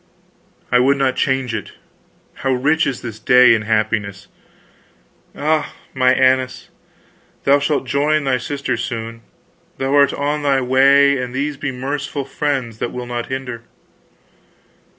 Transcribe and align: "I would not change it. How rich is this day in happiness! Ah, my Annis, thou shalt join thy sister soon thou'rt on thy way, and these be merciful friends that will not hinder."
"I 0.71 0.79
would 0.79 0.97
not 0.97 1.15
change 1.15 1.53
it. 1.53 1.73
How 2.33 2.53
rich 2.53 2.87
is 2.87 3.03
this 3.03 3.19
day 3.19 3.53
in 3.53 3.61
happiness! 3.61 4.27
Ah, 5.35 5.75
my 5.93 6.11
Annis, 6.11 6.71
thou 7.43 7.59
shalt 7.59 7.85
join 7.85 8.23
thy 8.23 8.39
sister 8.39 8.77
soon 8.77 9.21
thou'rt 9.77 10.11
on 10.11 10.41
thy 10.41 10.59
way, 10.59 11.19
and 11.21 11.35
these 11.35 11.55
be 11.55 11.71
merciful 11.71 12.25
friends 12.25 12.79
that 12.79 12.91
will 12.91 13.05
not 13.05 13.27
hinder." 13.27 13.63